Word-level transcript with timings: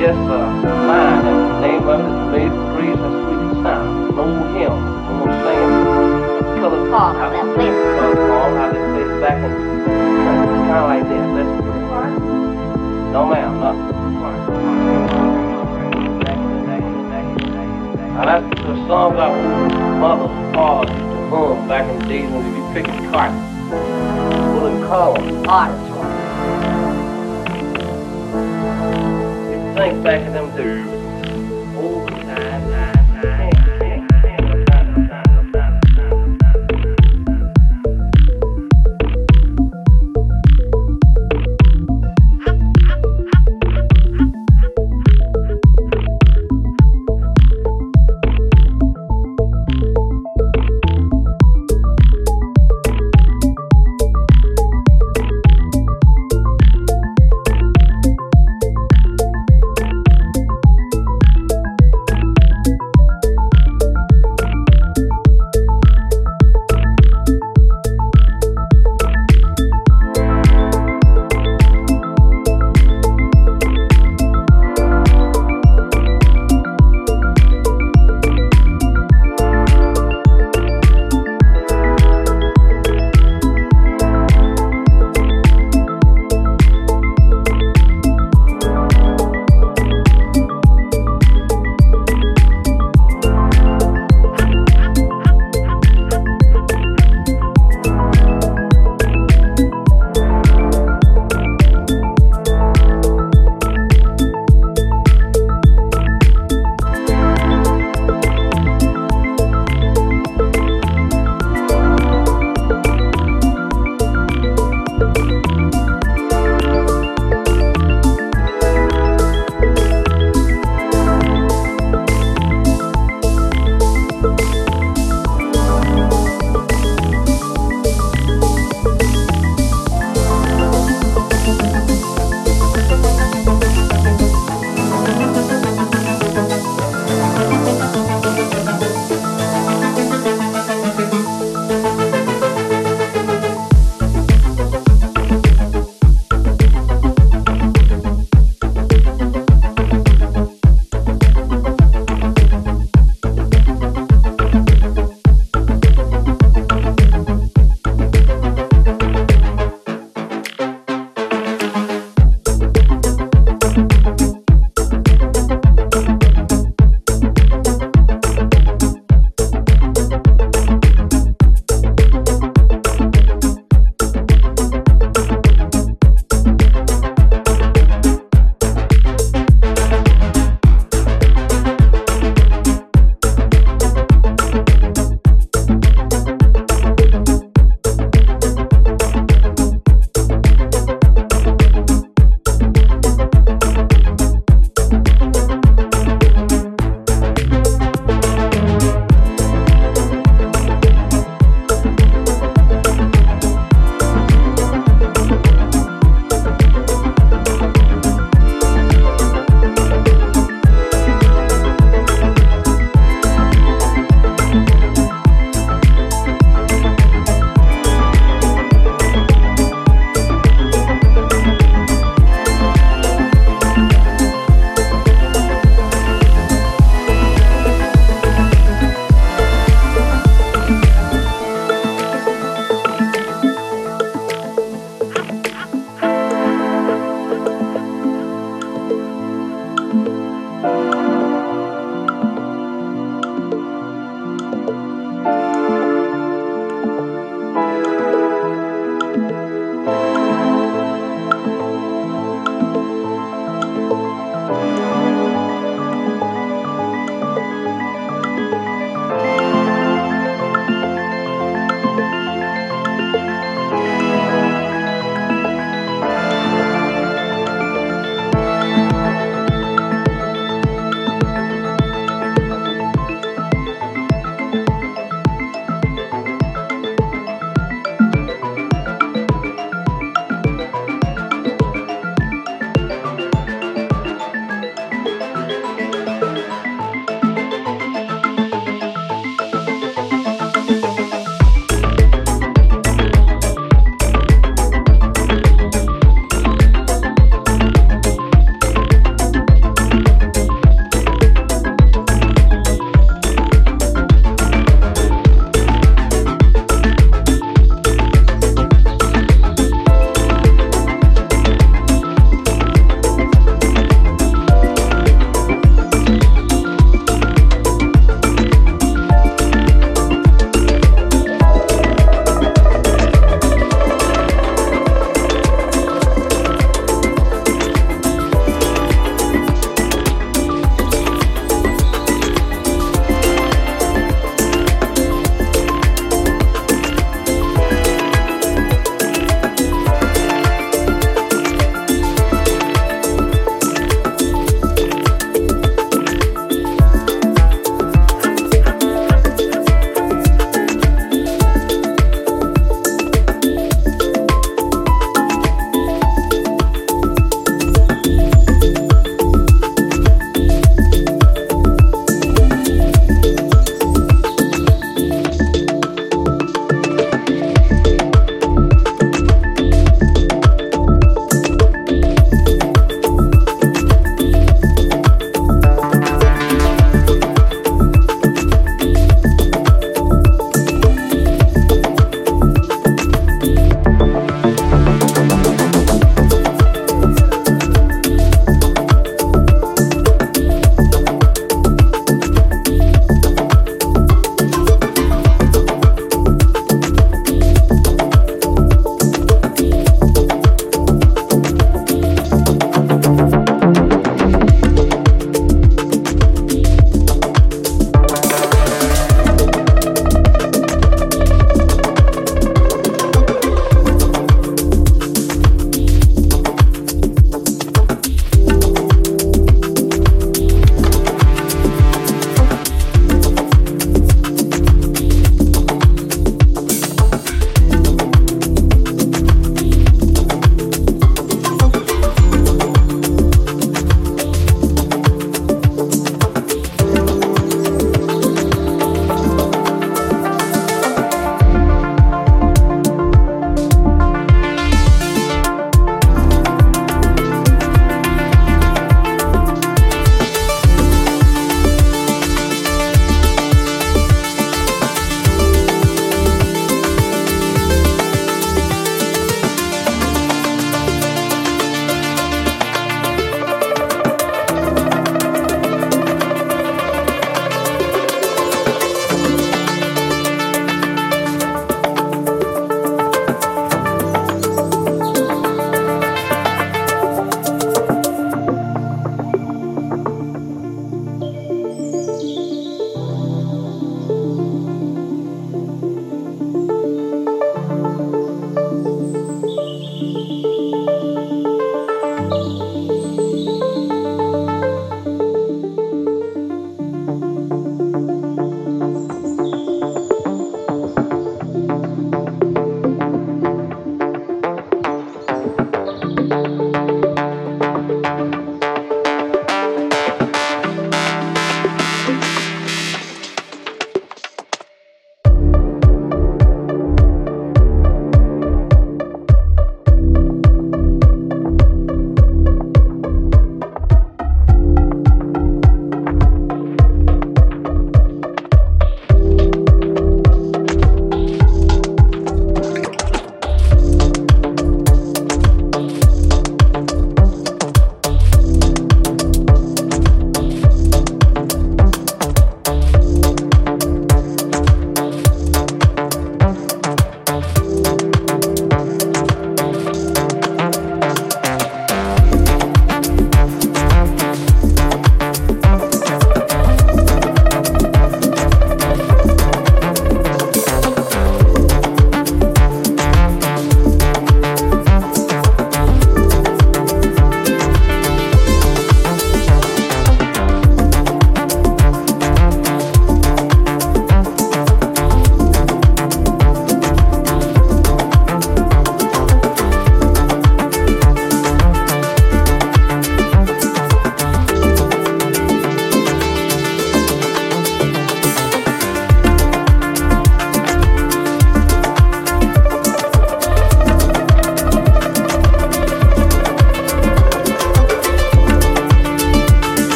just 0.00 0.16
a 0.16 0.40
line 0.88 1.26
and 1.28 1.40
the 1.44 1.60
name 1.60 1.84
of 1.84 2.00
it 2.00 2.08
is 2.08 2.16
Amazing 2.32 2.72
Grace 2.72 2.96
and 3.04 3.16
Sweet 3.20 3.52
Sound. 3.60 4.16
Old 4.16 4.48
hymn. 4.56 4.72
I'm 4.72 5.20
gonna 5.20 5.36
sing 5.44 5.60
it. 5.60 6.56
Color 6.56 6.88
Paul, 6.88 7.12
how 7.20 7.28
that 7.28 7.44
place. 7.52 7.76
Color 8.00 8.16
Paul, 8.16 8.48
how 8.56 8.72
they 8.72 8.80
play 8.80 9.04
it 9.04 9.20
back 9.20 9.36
in 9.44 9.52
kind 10.24 10.80
of 10.80 10.88
like 10.88 11.04
this. 11.04 11.20
Listen. 11.36 11.60
No 13.12 13.20
ma'am, 13.28 13.60
nothing. 13.60 14.00
Now 18.16 18.24
that's 18.24 18.48
the 18.60 18.74
song 18.88 19.16
our 19.16 19.36
mother 20.00 20.32
and 20.32 20.54
father 20.54 20.92
used 20.92 21.30
to 21.30 21.68
back 21.68 21.84
in 21.88 21.98
the 21.98 22.06
days 22.08 22.30
when 22.30 22.40
we 22.40 22.50
be 22.56 22.64
picking 22.72 23.10
cotton. 23.10 23.36
Pulling 24.56 24.80
columns. 24.88 25.46
Artist. 25.46 25.99
Think 29.80 30.04
back 30.04 30.26
in 30.26 30.34
them 30.34 30.54
days. 30.54 30.89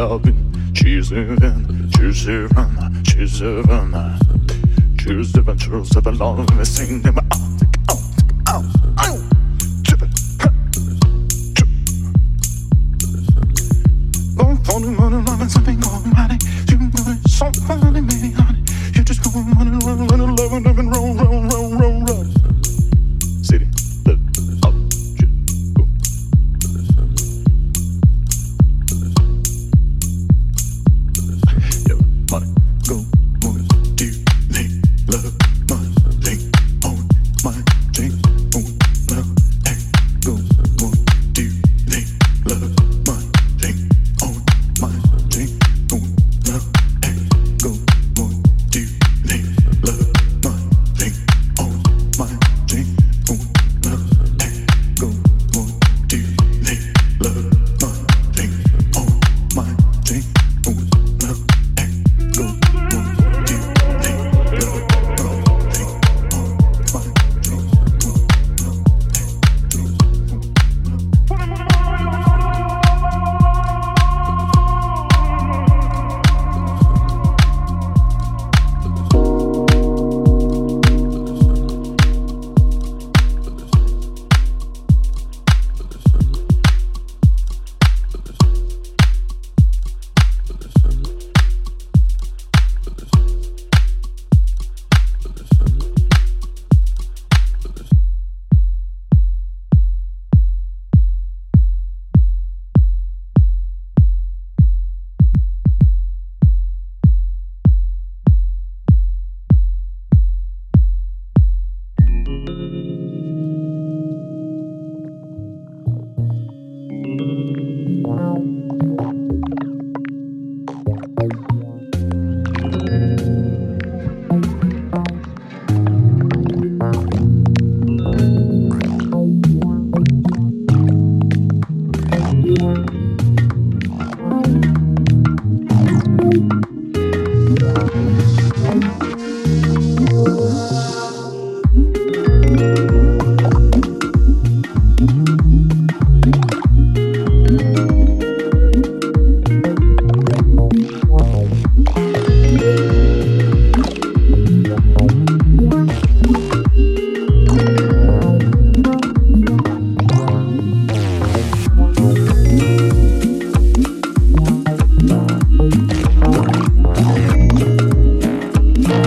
Albin, 0.00 0.72
choose 0.72 1.12
even, 1.12 1.90
choose 1.92 2.26
even, 2.26 3.04
choose 3.04 3.42
even, 3.42 3.94
choose 4.98 5.36
even, 5.36 5.58
choose 5.58 5.96
even, 5.96 6.18
love 6.18 6.56
me, 6.56 6.64
sing 6.64 7.02
them 7.02 7.18
out. 7.18 7.59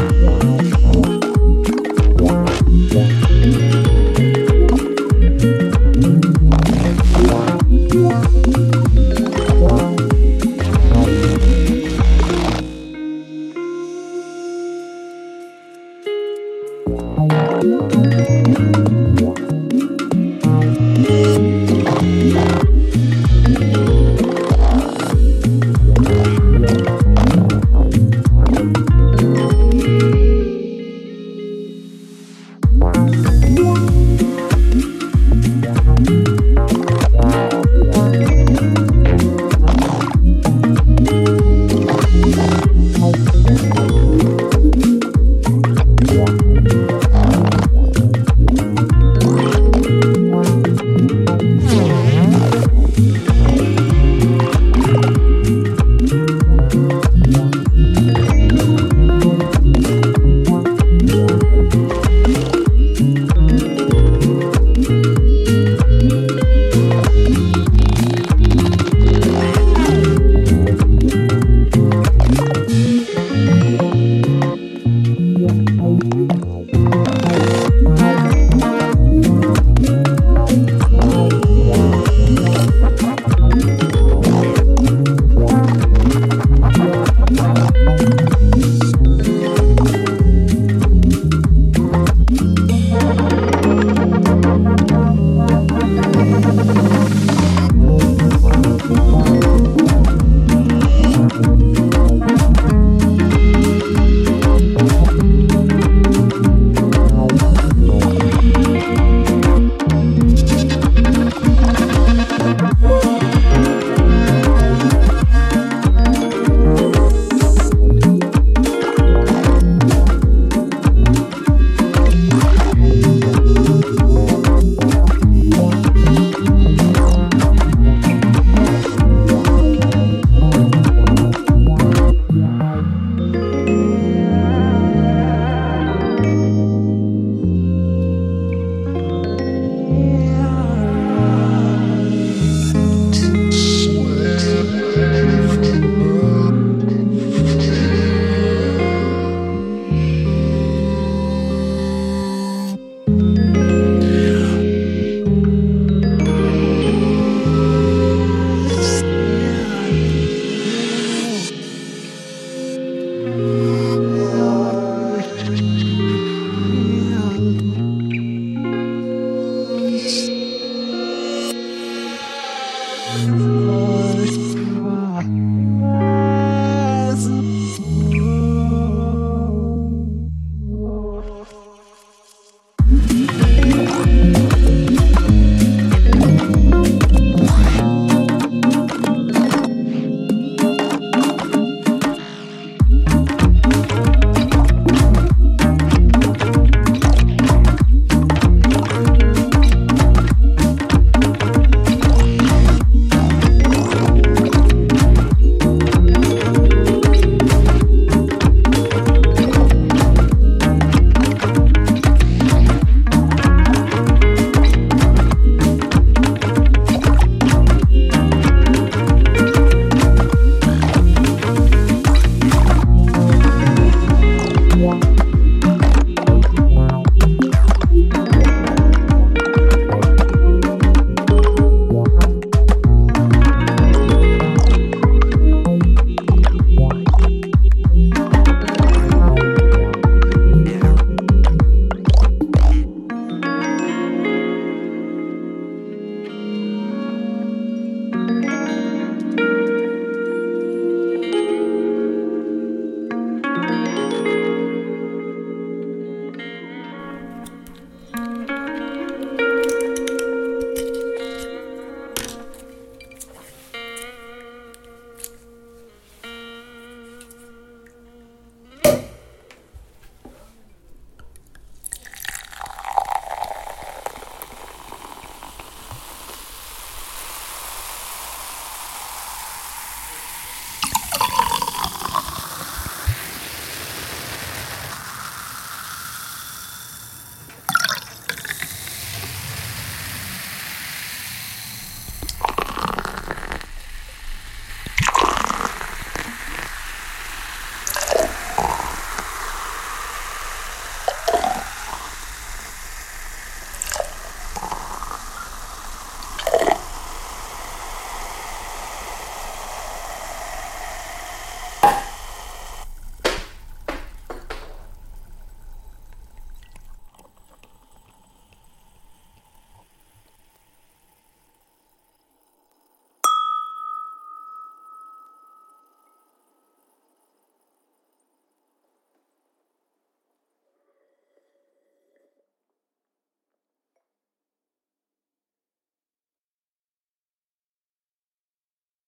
Bye. 0.03 0.32